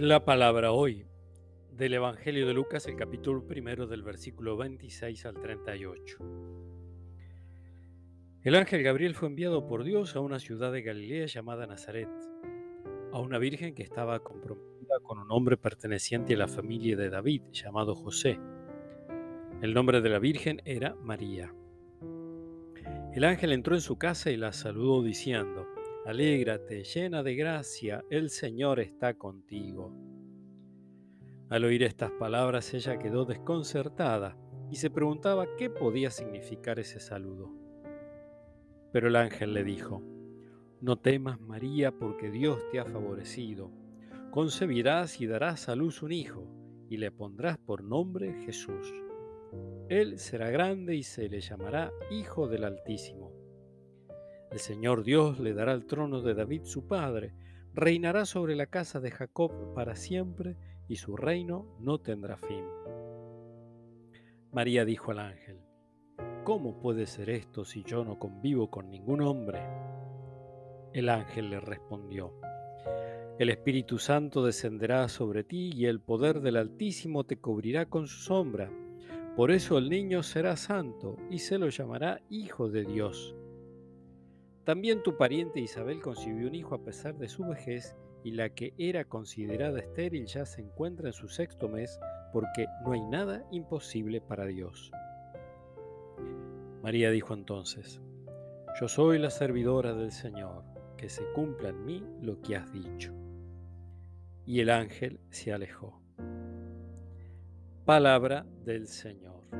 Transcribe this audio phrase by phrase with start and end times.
[0.00, 1.04] La palabra hoy
[1.72, 6.18] del Evangelio de Lucas, el capítulo primero del versículo 26 al 38.
[8.44, 12.08] El ángel Gabriel fue enviado por Dios a una ciudad de Galilea llamada Nazaret,
[13.12, 17.42] a una virgen que estaba comprometida con un hombre perteneciente a la familia de David
[17.50, 18.38] llamado José.
[19.62, 21.52] El nombre de la virgen era María.
[23.12, 25.66] El ángel entró en su casa y la saludó diciendo,
[26.08, 29.92] Alégrate, llena de gracia, el Señor está contigo.
[31.50, 34.34] Al oír estas palabras ella quedó desconcertada
[34.70, 37.52] y se preguntaba qué podía significar ese saludo.
[38.90, 40.02] Pero el ángel le dijo,
[40.80, 43.70] No temas María porque Dios te ha favorecido.
[44.30, 46.48] Concebirás y darás a luz un hijo
[46.88, 48.94] y le pondrás por nombre Jesús.
[49.90, 53.37] Él será grande y se le llamará Hijo del Altísimo
[54.50, 57.34] el Señor Dios le dará el trono de David su padre,
[57.74, 60.56] reinará sobre la casa de Jacob para siempre
[60.88, 62.64] y su reino no tendrá fin.
[64.52, 65.60] María dijo al ángel,
[66.44, 69.60] ¿Cómo puede ser esto si yo no convivo con ningún hombre?
[70.94, 72.32] El ángel le respondió,
[73.38, 78.22] El Espíritu Santo descenderá sobre ti y el poder del Altísimo te cubrirá con su
[78.22, 78.72] sombra.
[79.36, 83.36] Por eso el niño será santo y se lo llamará Hijo de Dios.
[84.68, 88.74] También tu pariente Isabel concibió un hijo a pesar de su vejez y la que
[88.76, 91.98] era considerada estéril ya se encuentra en su sexto mes
[92.34, 94.92] porque no hay nada imposible para Dios.
[96.82, 98.02] María dijo entonces,
[98.78, 100.64] Yo soy la servidora del Señor,
[100.98, 103.14] que se cumpla en mí lo que has dicho.
[104.44, 105.98] Y el ángel se alejó.
[107.86, 109.57] Palabra del Señor.